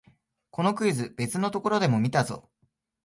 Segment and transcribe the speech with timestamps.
[0.49, 2.49] このクイズ、別のところでも見たぞ